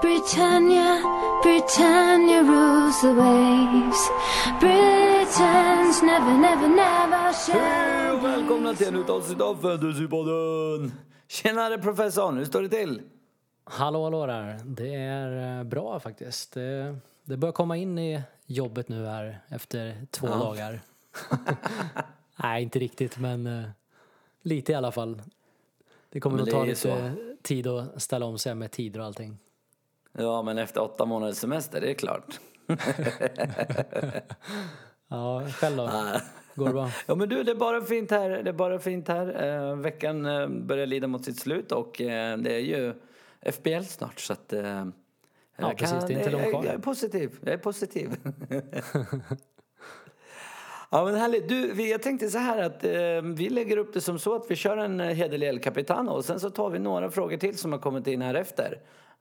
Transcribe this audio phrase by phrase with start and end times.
[0.00, 1.00] Britannia,
[1.42, 4.10] Britannia rules the waves.
[4.60, 10.92] Britons never, never, never shall Hej och välkomna till en avsnitt av Fantasypodden!
[11.28, 13.02] Tjenare professorn, hur står det till?
[13.64, 14.60] Hallå, hallå där.
[14.64, 16.52] Det är eh, bra faktiskt.
[16.52, 20.80] Det, det börjar komma in i jobbet nu här efter två dagar.
[22.36, 23.64] Nej, inte riktigt, men eh,
[24.42, 25.22] lite i alla fall.
[26.10, 29.38] Det kommer nog ta lite tid att ställa om sig med tider och allting.
[30.18, 32.40] Ja, men efter åtta månaders semester, det är klart.
[35.08, 35.90] Ja, själv då?
[36.54, 36.90] Går det bra?
[37.06, 38.30] Ja, men du, det är bara fint här.
[38.30, 39.44] Det är bara fint här.
[39.44, 42.94] Eh, veckan eh, börjar lida mot sitt slut och eh, det är ju
[43.52, 44.52] FBL snart så att...
[44.52, 44.86] Eh,
[45.56, 46.64] jag precis, det är inte långt kvar.
[46.64, 47.38] jag är positiv.
[47.40, 48.16] Jag är positiv.
[50.90, 51.48] Ja men härligt.
[51.48, 54.56] Du, jag tänkte så här att eh, vi lägger upp det som så att vi
[54.56, 57.72] kör en eh, hederlig El Capitano och sen så tar vi några frågor till som
[57.72, 58.78] har kommit in här efter.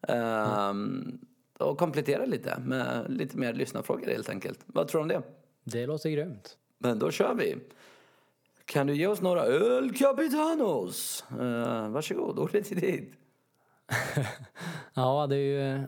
[0.08, 1.20] Ehm,
[1.59, 4.59] Och kompletterar lite med lite mer lyssnarfrågor helt enkelt.
[4.66, 5.22] Vad tror du om det?
[5.64, 6.58] Det låter grymt.
[6.78, 7.56] Men då kör vi.
[8.66, 11.26] Kan du ge oss några El Capitanos?
[11.31, 13.14] Uh, varsågod, ordet är ditt.
[14.94, 15.81] Ja, det är ju eh,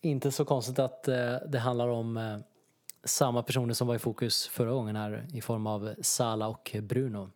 [0.00, 2.38] inte så konstigt att eh, det handlar om eh,
[3.04, 7.30] samma personer som var i fokus förra gången här i form av Sala och Bruno.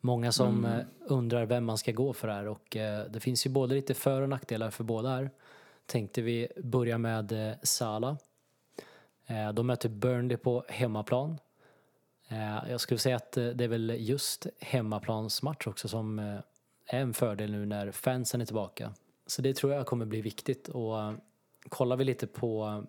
[0.00, 3.50] Många som eh, undrar vem man ska gå för här och eh, det finns ju
[3.50, 5.30] både lite för och nackdelar för båda här.
[5.86, 8.16] Tänkte vi börja med eh, Sala.
[9.54, 11.38] De möter Burnley på hemmaplan.
[12.68, 16.42] Jag skulle säga att det är väl just hemmaplansmatch också som är
[16.86, 18.92] en fördel nu när fansen är tillbaka.
[19.26, 20.96] Så det tror jag kommer bli viktigt och
[21.68, 22.84] kollar vi lite på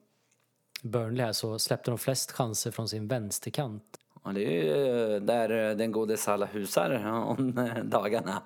[0.83, 3.98] Burnley här så släppte de flest chanser från sin vänsterkant.
[4.21, 8.41] Och det är ju eh, där eh, den gode Salah husar om eh, dagarna.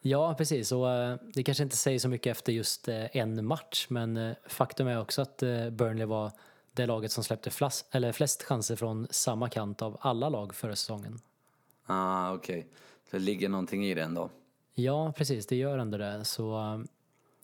[0.00, 0.72] Ja, precis.
[0.72, 0.86] Och
[1.34, 5.42] det kanske inte säger så mycket efter just en match, men faktum är också att
[5.72, 6.30] Burnley var
[6.72, 10.76] det laget som släppte flas- eller flest chanser från samma kant av alla lag förra
[10.76, 11.18] säsongen.
[11.86, 12.66] Ah, okej.
[13.10, 14.30] Så det ligger någonting i det ändå.
[14.74, 15.46] Ja, precis.
[15.46, 16.24] Det gör ändå det.
[16.24, 16.58] Så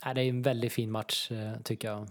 [0.07, 1.31] äh, det är en väldigt fin match,
[1.65, 2.09] tycker jag.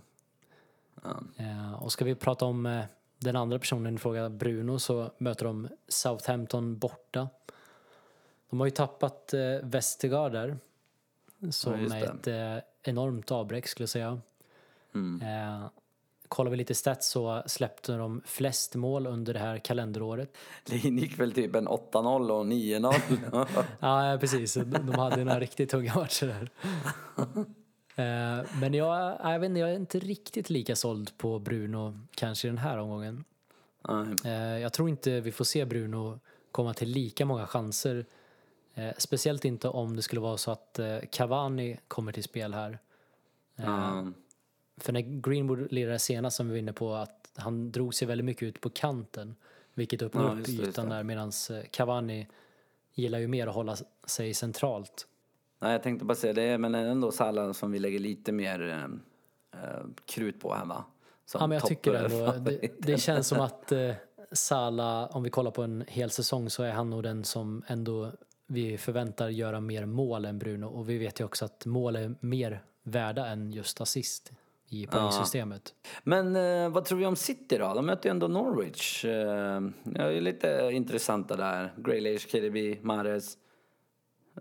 [1.37, 2.83] Eh, och ska vi prata om
[3.23, 7.27] den andra personen i fråga, Bruno, så möter de Southampton borta.
[8.49, 10.57] De har ju tappat eh, Vestergaard där.
[11.51, 14.21] Som Ja, är ett eh, enormt avbräck skulle jag säga.
[14.95, 15.21] Mm.
[15.21, 15.67] Eh,
[16.27, 20.37] kollar vi lite stats så släppte de flest mål under det här kalenderåret.
[20.65, 23.47] Det gick väl typ en 8-0 och 9-0.
[23.79, 24.53] Ja, precis.
[24.53, 26.49] De de hade några riktigt tunga matcher där.
[27.95, 32.47] Eh, Men jag, jag, vet inte, jag är inte riktigt lika såld på Bruno kanske
[32.47, 33.23] i den här omgången.
[33.89, 34.05] Nej.
[34.25, 36.19] Eh, Jag tror inte vi får se Bruno
[36.51, 38.05] komma till lika många chanser.
[38.73, 42.71] Eh, Speciellt inte om det skulle vara så att eh, Cavani kommer till spel här.
[43.55, 44.07] Eh, Ja.
[44.77, 48.25] För när Greenwood lirade senast som vi var inne på att han drog sig väldigt
[48.25, 49.35] mycket ut på kanten.
[49.73, 51.31] Vilket öppnar Ja, upp ytan där medan
[51.71, 52.27] Cavani
[52.93, 55.07] gillar ju mer att hålla sig centralt.
[55.63, 58.83] Nej, jag tänkte bara säga det, men ändå Salah som vi lägger lite mer eh,
[59.63, 60.83] eh, krut på här va?
[61.25, 63.91] Som Ja men jag tycker ändå, det, det känns som att eh,
[64.31, 68.11] Salah, om vi kollar på en hel säsong så är han nog den som ändå
[68.47, 72.15] vi förväntar göra mer mål än Bruno och vi vet ju också att mål är
[72.19, 74.31] mer värda än just assist
[74.69, 75.73] i poängsystemet.
[76.03, 77.73] Men eh, vad tror vi om City då?
[77.73, 79.05] De möter ju ändå Norwich.
[79.05, 81.73] Eh, det är lite intressanta där.
[81.77, 83.37] Graylish, KDB, Mahrez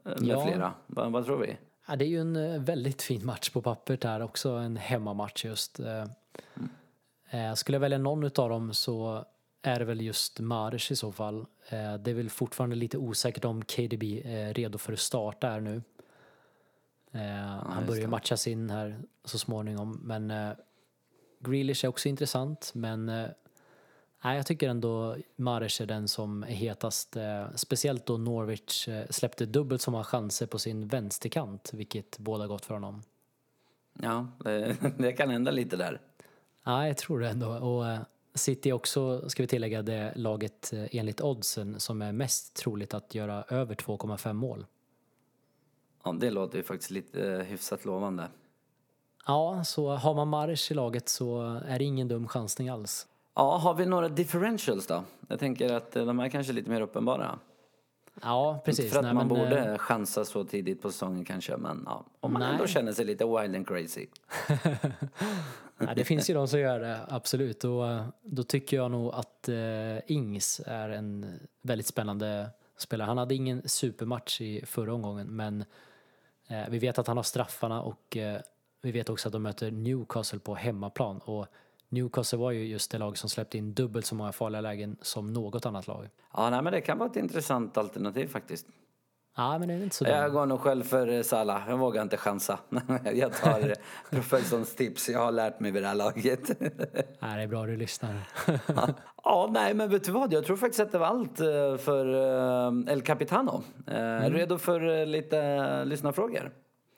[0.05, 0.45] med Ja.
[0.47, 0.75] flera.
[0.87, 1.57] Vad, vad tror vi?
[1.89, 5.45] Ja, det är ju en eh, väldigt fin match på pappret här också, en hemmamatch
[5.45, 5.81] just.
[5.81, 6.05] Eh,
[7.31, 9.25] eh, Skulle jag välja någon utav dem så
[9.63, 11.47] är det väl just Mares i så fall.
[11.71, 15.83] Det är väl fortfarande lite osäkert om KDB är redo för att starta här nu.
[17.63, 20.33] Han börjar matchas in här så småningom, men
[21.41, 23.11] Grealish är också intressant, men
[24.25, 27.17] Nej, jag tycker ändå Mares är den som är hetast.
[27.17, 32.47] Eh, speciellt då Norwich eh, släppte dubbelt så många chanser på sin vänsterkant, vilket båda
[32.47, 33.03] gott för honom.
[34.01, 34.27] Ja,
[34.99, 36.01] det, kan hända lite där.
[36.65, 37.49] Ja, jag tror det ändå.
[37.49, 38.01] Och eh,
[38.35, 43.45] City också, ska vi tillägga, det laget enligt oddsen som är mest troligt att göra
[43.49, 44.67] över 2,5 mål.
[46.05, 48.29] Ja, det låter ju faktiskt lite hyfsat lovande.
[49.27, 53.07] Ja, så har man Mares i laget så är det ingen dum chansning alls.
[53.35, 55.05] Ja, har vi några differentials då?
[55.29, 57.39] Jag tänker att eh, de är kanske lite mer uppenbara.
[58.23, 58.85] Ja, precis.
[58.85, 61.83] Inte för att Nej, man men, borde eh, chansa så tidigt på säsongen kanske, men
[61.87, 62.53] ja, om man Nej.
[62.53, 64.07] ändå känner sig lite wild and crazy.
[65.87, 67.65] Ja, det finns ju de som gör det, absolut.
[67.65, 73.07] Och eh, då tycker jag nog att eh, Ings är en väldigt spännande spelare.
[73.07, 75.65] Han hade ingen supermatch i förra omgången, men
[76.49, 78.41] eh, vi vet att han har straffarna och eh,
[78.83, 81.47] vi vet också att de möter Newcastle på hemmaplan och
[81.93, 85.33] Newcastle var ju just det lag som släppte in dubbelt så många farliga lägen som
[85.33, 86.09] något annat lag.
[86.33, 88.67] Ja, nej, men det kan vara ett intressant alternativ faktiskt.
[89.37, 91.63] Ja, men det är inte så Jag går nog själv för Salah.
[91.69, 92.59] Jag vågar inte chansa.
[93.15, 93.75] Jag tar
[94.11, 95.09] professorns tips.
[95.09, 96.61] Jag har lärt mig vid det här laget.
[96.61, 98.15] Nej, det är bra du lyssnar.
[99.25, 100.33] Ja, nej, men vet du vad?
[100.33, 102.15] Jag tror faktiskt att det var allt eh, för
[102.87, 103.63] eh, El Capitano.
[103.87, 106.51] Eh, Är du redo för lite lyssnarfrågor?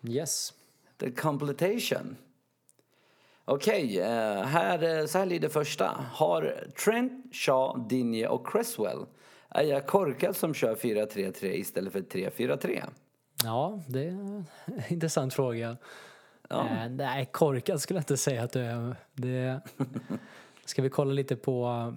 [0.02, 0.52] yes.
[0.99, 2.17] The completation.
[3.46, 5.87] Okej, eh, här, eh, så här lyder första.
[6.12, 9.06] Har Trent, Shaw, Dinje och Cresswell
[9.49, 12.85] är jag korkad som kör 4-3-3 istället för 3-4-3?
[13.44, 14.46] Ja, det är en
[14.88, 15.76] intressant fråga.
[16.50, 18.96] Eh, nej, korkad skulle jag inte säga att du är.
[19.12, 19.61] Det,
[20.64, 21.94] ska vi kolla lite på...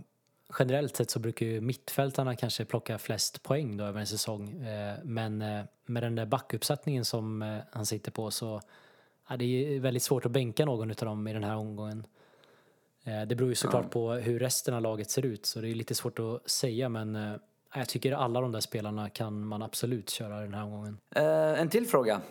[0.60, 4.66] Generellt sett så brukar ju mittfältarna kanske plocka flest poäng då över en säsong.
[5.04, 5.38] Men
[5.86, 8.62] med den där backuppsättningen som han sitter på så
[9.28, 12.08] ja, det är väldigt svårt att bänka någon av dem i den här omgången.
[13.04, 15.76] Eh, det beror ju såklart på hur resten av laget ser ut så det är
[15.76, 17.34] lite svårt att säga men eh,
[17.74, 20.98] jag tycker alla de där spelarna kan man absolut köra den här omgången.
[21.16, 22.22] Eh, en till fråga.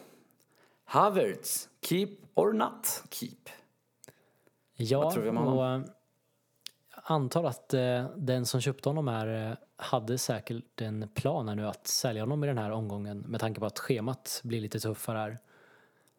[0.84, 3.48] Havertz, keep or not keep?
[4.76, 5.82] Ja, och jag
[6.92, 11.66] antar att eh, den som köpte honom här eh, hade säkert en plan här nu
[11.66, 15.18] att sälja honom i den här omgången med tanke på att schemat blir lite tuffare
[15.18, 15.38] här.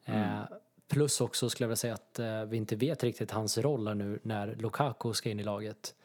[0.05, 3.87] Eh, plus också skulle jag vilja säga att eh, vi inte vet riktigt hans roll
[3.87, 5.95] här nu när Lukaku ska in i laget.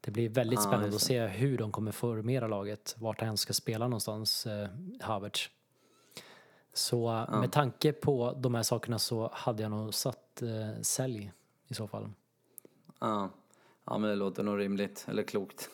[0.00, 3.52] Det blir väldigt Ja, spännande att se hur de kommer formera laget, vart han ska
[3.52, 4.68] spela någonstans, eh,
[5.00, 5.50] Havertz.
[6.72, 11.32] Så eh, med tanke på de här sakerna så hade jag nog satt eh, sälj
[11.68, 12.10] i så fall.
[13.00, 13.30] Ja.
[13.84, 15.70] ja, men det låter nog rimligt, eller klokt.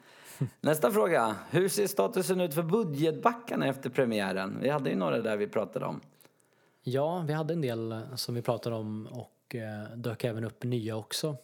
[0.60, 1.36] Nästa fråga.
[1.50, 4.58] Hur ser statusen ut för budgetbackarna efter premiären?
[4.60, 6.00] Vi hade ju några där vi pratade om.
[6.82, 10.96] Ja, vi hade en del som vi pratade om och eh, dök även upp nya
[10.96, 11.36] också.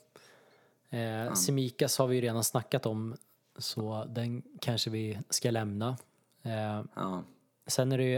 [0.90, 3.16] Eh, Semikas har vi ju redan snackat om
[3.58, 5.96] så den kanske vi ska lämna.
[6.42, 7.22] Eh, Ja.
[7.66, 8.16] sen är det ju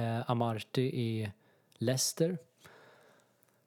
[0.00, 1.32] eh, Amarty i
[1.74, 2.38] Leicester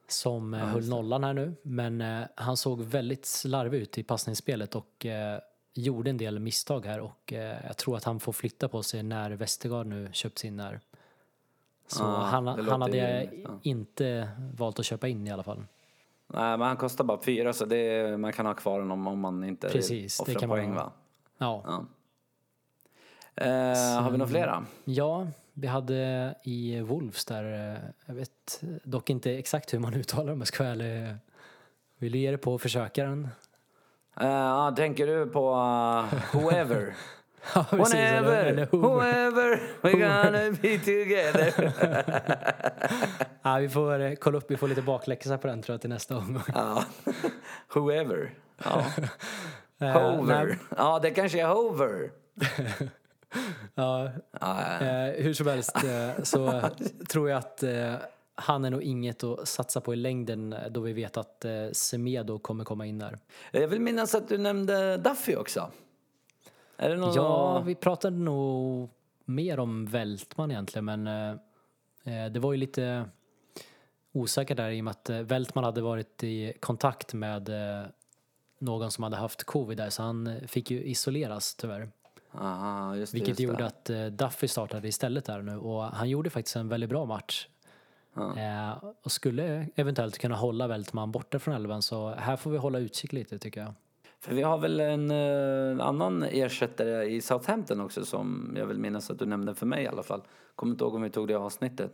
[0.08, 4.76] som eh, höll nollan här nu men eh, han såg väldigt slarvig ut i passningsspelet
[4.76, 5.40] och eh,
[5.74, 7.34] gjorde en del misstag här och
[7.68, 10.80] jag tror att han får flytta på sig när Westergaard nu köps in här.
[11.88, 13.50] Så Ja, han, det han hade jag ja.
[13.62, 15.64] inte valt att köpa in i alla fall.
[16.28, 19.44] Nej, men han kostar bara fyra så det, man kan ha kvar honom om man
[19.44, 20.76] inte Precis, det offrar kan man poäng ha.
[20.84, 20.92] va?
[21.38, 21.64] Ja.
[21.66, 21.86] Ja.
[23.36, 24.66] Eh, har vi några flera?
[24.84, 30.30] ja, vi hade i Wolves där, eh, jag vet dock inte exakt hur man uttalar
[30.30, 31.18] dem, jag ska vara.
[31.98, 33.28] Vill du ge dig på försökaren?
[34.20, 36.96] Eh, ja, tänker du på uh, whoever?
[37.56, 41.74] Ja, precis, Whenever, eller whoever we're gonna be together.
[43.46, 45.90] Ja, vi får eh, kolla upp, vi får lite bakläxa på den tror jag till
[45.90, 46.44] nästa omgång.
[46.54, 46.84] ja.
[47.74, 48.34] Whoever.
[48.64, 48.86] Ja.
[49.80, 50.58] Eh, Hover.
[50.78, 52.12] Ja, det kanske är Hover.
[53.76, 54.06] Ja,
[54.82, 55.78] eh, hur som helst
[56.24, 56.62] så
[57.10, 57.64] tror jag att
[58.36, 62.64] han är nog inget att satsa på i längden då vi vet att Semedo kommer
[62.64, 63.18] komma in där.
[63.52, 65.72] Jag vill minnas att du nämnde Duffy också.
[66.84, 67.14] Är det någon...
[67.14, 68.90] Ja, vi pratade nog
[69.26, 71.32] mer om Vältman egentligen men eh,
[72.04, 73.06] eh, det var ju lite
[74.12, 77.86] osäkert där i och med att eh, Vältman hade varit i kontakt med eh,
[78.60, 81.90] någon som hade haft covid där så han eh, fick ju isoleras tyvärr.
[82.32, 83.66] Aha, just det, Vilket just gjorde det.
[83.66, 87.48] att eh, Duffy startade istället där nu och han gjorde faktiskt en väldigt bra match.
[88.38, 92.80] Eh, och skulle eventuellt kunna hålla Vältman borta från elvan så här får vi hålla
[92.80, 93.74] utkik lite tycker jag.
[94.24, 99.10] För vi har väl en eh, annan ersättare i Southampton också som jag vill minnas
[99.10, 100.22] att du nämnde för mig i alla fall.
[100.56, 101.92] Kommer inte ihåg om vi tog det avsnittet.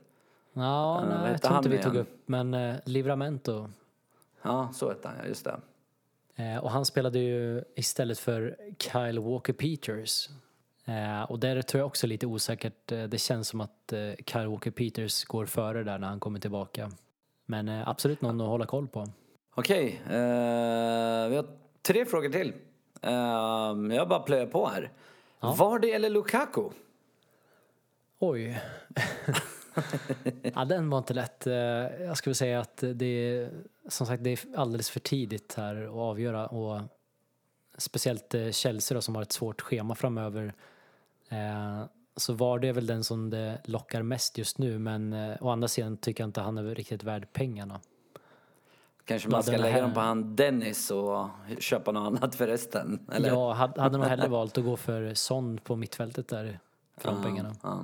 [0.54, 1.90] Ja, vad nej, jag tror inte vi igen?
[1.90, 3.70] tog upp men eh, Livramento
[4.42, 5.60] Ja, så hette han ja, just det.
[6.44, 10.30] Eh, och han spelade ju istället för Kyle Walker Peters.
[10.86, 12.92] Eh, och där tror jag också lite osäkert.
[12.92, 13.94] Eh, det känns som att
[14.26, 16.92] Kyle Walker Peters går före där när han kommer tillbaka.
[17.46, 19.08] Men absolut någon att hålla koll på.
[19.56, 21.46] Okej, eh, vi har
[21.82, 22.54] tre frågor till.
[23.02, 24.92] Eh, jag bara plöjer på här.
[25.40, 26.70] Vardy eller Lukaku?
[28.20, 28.62] Oj.
[30.56, 31.48] ja, den var inte lätt.
[31.48, 31.54] Eh,
[32.04, 33.52] Jag skulle säga att det är,
[33.88, 36.48] som sagt, det är alldeles för tidigt här att avgöra.
[36.48, 36.82] Och
[37.78, 40.54] speciellt eh, Chelsea då, som har ett svårt schema framöver.
[41.30, 41.84] Eh,
[42.16, 44.80] Så var det väl den som det lockar mest just nu.
[44.80, 47.80] Men å andra sidan tycker jag inte han är riktigt värd pengarna.
[49.10, 51.28] Kanske man ska lägga här- dem på han Dennis och
[51.60, 53.00] köpa något annat för resten?
[53.12, 53.30] Eller?
[53.30, 56.60] Jag hade, hade nog hellre valt att gå för Son på mittfältet där
[56.98, 57.56] för de Ja, pengarna.
[57.64, 57.84] Ja.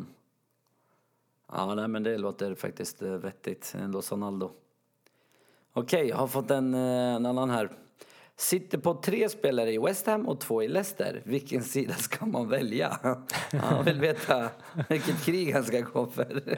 [1.51, 3.75] Ja, nej, men det låter faktiskt eh, vettigt.
[3.79, 4.51] Ändå Sonaldo.
[5.73, 7.69] Okej, jag har fått en, eh, en annan här.
[8.35, 11.21] Sitter på tre spelare i West Ham och två i Leicester.
[11.25, 12.99] Vilken sida ska man välja?
[13.61, 14.49] Han vill veta
[14.89, 16.57] vilket krig han ska gå för.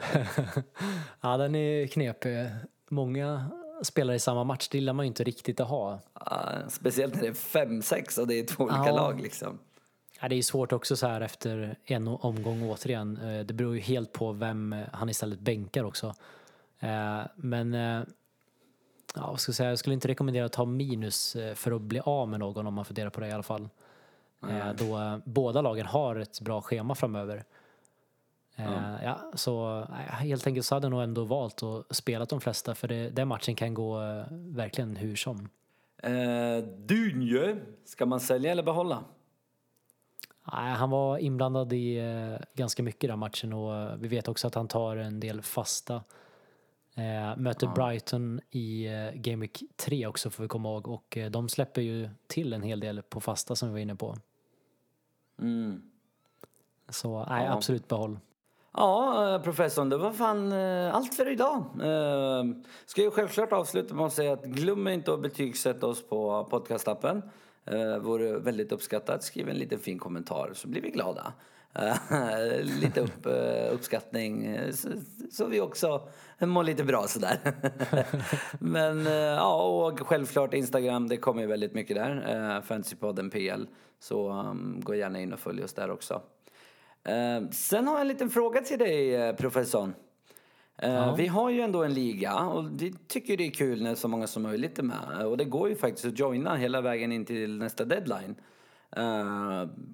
[1.20, 2.46] Ja, den är knepig.
[2.88, 3.50] Många
[3.82, 5.98] spelare i samma match, det gillar man ju inte riktigt att ha.
[6.14, 8.96] Ja, Speciellt när det är fem sex och det är två olika Ja.
[8.96, 9.58] lag liksom.
[10.20, 13.16] Ja, det är ju svårt också så här efter en omgång återigen.
[13.16, 16.14] Eh, Det beror ju helt på vem eh, han istället bänkar också.
[16.80, 17.72] Eh, Men
[19.14, 22.00] ja, vad ska jag, säga, jag skulle inte rekommendera att ta minus för att bli
[22.04, 23.68] av med någon om man funderar på det i alla fall.
[24.50, 27.44] Eh, Då båda lagen har ett bra schema framöver.
[28.58, 32.74] Eh, ja, så helt enkelt så hade jag nog ändå valt att spela de flesta
[32.74, 35.48] för det, den matchen kan gå eh, verkligen hur som.
[36.02, 39.04] Eh, Dunjö, ska man sälja eller behålla?
[40.52, 44.46] Nej, han var inblandad i eh, ganska mycket i den matchen och vi vet också
[44.46, 45.94] att han tar en del fasta.
[46.94, 51.30] Eh, möter Brighton i eh, Game Week 3 också får vi komma ihåg och eh,
[51.30, 54.16] de släpper ju till en hel del på fasta som vi var inne på.
[55.38, 55.82] Mm.
[56.88, 57.52] Så nej, Ja.
[57.52, 58.18] absolut behåll.
[58.72, 61.64] Ja, eh, professorn, det var fan eh, allt för idag.
[61.82, 62.44] Eh,
[62.86, 67.22] ska ju självklart avsluta med att säga att glöm inte att betygsätta oss på podcastappen.
[68.00, 69.22] Vore väldigt uppskattat.
[69.22, 71.32] Skriv en liten fin kommentar så blir vi glada.
[72.80, 73.26] Lite upp,
[73.72, 74.88] uppskattning så,
[75.30, 76.08] så vi också
[76.38, 77.38] mår lite bra sådär.
[78.58, 82.60] Men ja, och självklart Instagram, det kommer ju väldigt mycket där.
[82.60, 83.66] Fantasypodden PL.
[84.00, 86.22] Så um, gå gärna in och följ oss där också.
[87.08, 89.94] Eh, sen har jag en liten fråga till dig, eh, professorn.
[90.78, 94.08] Eh, Vi har ju ändå en liga och vi tycker det är kul när så
[94.08, 95.26] många som möjligt är med.
[95.26, 98.34] Och det går ju faktiskt att joina hela vägen in till nästa deadline.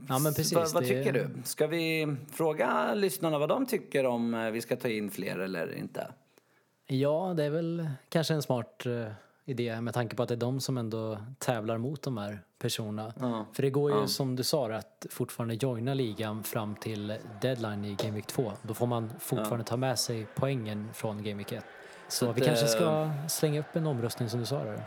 [0.08, 1.28] Ja, men precis, Vad, vad det- tycker du?
[1.44, 6.06] Ska vi fråga lyssnarna vad de tycker om vi ska ta in fler eller inte?
[6.86, 8.86] Ja, det är väl kanske en smart
[9.44, 13.12] idé med tanke på att det är de som ändå tävlar mot de här personerna.
[13.20, 13.46] Ja.
[13.52, 17.94] För det går ju som du sa att fortfarande joina ligan fram till deadline i
[17.94, 18.52] Game Week 2.
[18.62, 21.64] Då får man fortfarande ta med sig poängen från Game Week 1.
[22.08, 24.82] Så, Så vi att, kanske eh, ska slänga upp en omröstning som du sa där.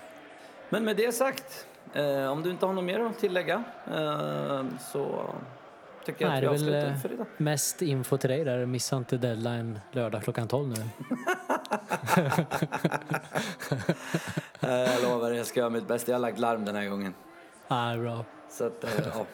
[0.69, 5.29] Men med det sagt, eh, om du inte har något mer att tillägga eh, så
[6.05, 7.25] tycker jag Nej, att det vi avslutar eh, för idag.
[7.37, 8.65] mest info till dig där.
[8.65, 10.75] Missa inte deadline lördag klockan 12 nu.
[14.61, 16.11] Eh, jag lovar, jag ska göra mitt bästa.
[16.11, 17.13] Jag har lagt larm den här gången.
[17.67, 18.25] Ah, bra.
[18.49, 19.25] Så att, eh, ja.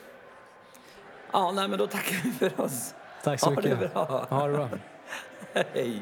[1.32, 2.94] Ja, nej, men då tackar vi för oss.
[3.24, 3.94] Tack så Ha det mycket.
[3.94, 4.26] bra.
[4.30, 4.70] Ha det bra.
[5.74, 6.02] Hej.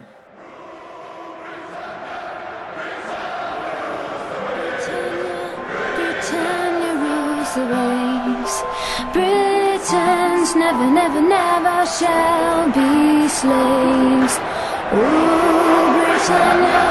[5.96, 8.56] Britannia rules the waves.
[9.14, 14.36] Britons never, never, never shall be slaves.
[14.92, 16.86] Oh, Britannia,